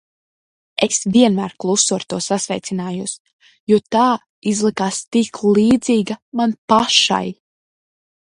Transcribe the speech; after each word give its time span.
Es 0.85 0.95
vienmēr 1.15 1.51
klusu 1.63 1.97
ar 1.97 2.05
to 2.13 2.17
sasveicinājos, 2.27 3.13
jo 3.73 3.79
tā 3.97 4.07
izlikās 4.53 5.01
tik 5.17 5.41
līdzīga 5.59 6.19
man 6.41 6.57
pašai. 6.73 7.25